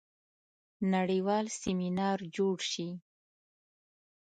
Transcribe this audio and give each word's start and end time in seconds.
نړیوال 0.93 1.45
سیمینار 1.61 2.19
جوړ 2.35 2.57
شي. 2.71 2.89